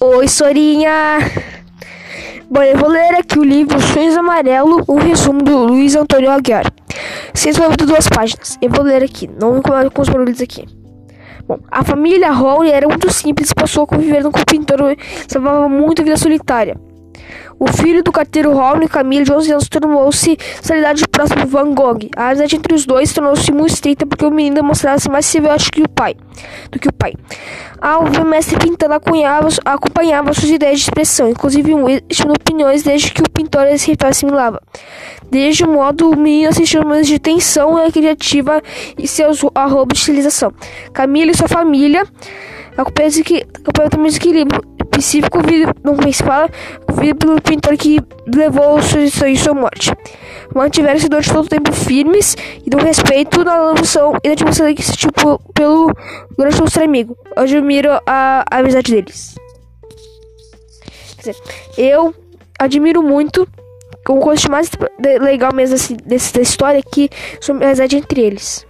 Oi, 0.00 0.28
Sorinha! 0.28 1.18
Bom, 2.48 2.62
eu 2.62 2.78
vou 2.78 2.88
ler 2.88 3.16
aqui 3.16 3.36
o 3.36 3.42
livro 3.42 3.80
Sonhos 3.80 4.16
Amarelo, 4.16 4.84
um 4.88 4.94
resumo 4.94 5.42
do 5.42 5.58
Luiz 5.64 5.96
Antônio 5.96 6.30
Aguiar. 6.30 6.72
Sem 7.34 7.52
de 7.76 7.84
duas 7.84 8.06
páginas. 8.06 8.56
Eu 8.62 8.70
vou 8.70 8.84
ler 8.84 9.02
aqui, 9.02 9.28
não 9.40 9.60
com 9.90 10.00
os 10.00 10.08
barulhos 10.08 10.40
aqui. 10.40 10.64
Bom, 11.48 11.58
a 11.68 11.82
família 11.82 12.30
Hall 12.30 12.62
era 12.62 12.86
muito 12.86 13.12
simples 13.12 13.52
passou 13.52 13.82
a 13.82 13.86
conviver 13.88 14.22
com 14.22 14.40
o 14.40 14.46
pintor 14.46 14.96
salvava 15.26 15.68
muito 15.68 16.00
a 16.00 16.04
vida 16.04 16.16
solitária. 16.16 16.76
O 17.58 17.66
filho 17.72 18.02
do 18.02 18.10
carteiro 18.10 18.52
Ronald 18.52 18.88
Camille, 18.88 19.24
de 19.24 19.32
11 19.32 19.52
anos, 19.52 19.68
tornou-se 19.68 20.36
celebridade 20.60 21.06
próximo 21.08 21.40
de 21.40 21.46
Van 21.46 21.74
Gogh. 21.74 21.98
A 22.16 22.28
amizade 22.28 22.56
entre 22.56 22.74
os 22.74 22.84
dois 22.84 23.12
tornou-se 23.12 23.50
muito 23.52 23.72
estreita 23.72 24.06
porque 24.06 24.24
o 24.24 24.30
menino 24.30 24.56
demonstrava-se 24.56 25.08
mais 25.08 25.26
semiótico 25.26 25.72
que 25.72 25.82
o 25.82 25.88
pai, 25.88 26.16
do 26.70 26.78
que 26.78 26.88
o 26.88 26.92
pai. 26.92 27.14
Ao 27.80 28.06
ver 28.06 28.20
o 28.20 28.24
mestre 28.24 28.58
pintando, 28.58 28.94
acompanhava, 28.94 29.48
acompanhava 29.64 30.32
suas 30.32 30.50
ideias 30.50 30.78
de 30.80 30.84
expressão, 30.84 31.28
inclusive 31.28 31.72
estimando 32.08 32.36
opiniões 32.36 32.82
desde 32.82 33.12
que 33.12 33.22
o 33.22 33.30
pintor 33.30 33.66
se 33.78 33.96
assimilava. 34.04 34.60
Desde 35.30 35.64
o 35.64 35.70
modo, 35.70 36.10
o 36.10 36.16
menino 36.16 36.48
assistiu 36.48 36.82
momentos 36.82 37.08
de 37.08 37.18
tensão 37.18 37.76
criativa 37.90 38.62
e 38.98 39.06
seus 39.06 39.40
arrobos 39.54 39.98
de 39.98 40.00
estilização. 40.00 40.52
Camille 40.92 41.32
e 41.32 41.36
sua 41.36 41.48
família 41.48 42.06
acompanham 42.76 43.90
também 43.90 44.08
esse 44.08 44.18
equilíbrio 44.18 44.77
específico 44.98 45.38
no 45.84 45.96
principal 45.96 46.48
vida 47.00 47.14
pelo 47.14 47.40
pintor 47.40 47.76
que 47.76 48.00
levou 48.34 48.80
sua, 48.82 49.08
sua 49.08 49.54
morte. 49.54 49.92
Mantiveram-se 50.54 51.08
durante 51.08 51.32
todo 51.32 51.46
o 51.46 51.48
tempo 51.48 51.72
firmes 51.72 52.36
e 52.64 52.70
do 52.70 52.78
respeito 52.78 53.44
na 53.44 53.56
lançação 53.56 54.14
e 54.22 54.28
na 54.28 54.34
atmosfera 54.34 54.74
que 54.74 54.82
tipo 54.96 55.38
pelo 55.52 55.92
grande 56.36 56.60
nosso 56.60 56.82
amigo. 56.82 57.16
Eu 57.36 57.42
admiro 57.42 57.90
a, 58.06 58.44
a 58.50 58.58
amizade 58.58 58.92
deles. 58.92 59.34
Quer 61.16 61.32
dizer, 61.32 61.36
eu 61.76 62.14
admiro 62.58 63.02
muito 63.02 63.46
o 64.08 64.20
coisa 64.20 64.48
mais 64.48 64.70
legal 65.20 65.52
mesmo 65.54 65.76
assim, 65.76 65.96
dessa 66.04 66.40
história 66.40 66.82
sobre 67.40 67.64
a 67.64 67.68
amizade 67.68 67.96
entre 67.96 68.22
eles. 68.22 68.66